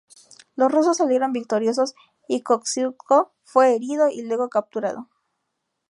[0.55, 1.93] Los rusos salieron victoriosos,
[2.27, 5.09] y Kościuszko fue herido y luego capturado.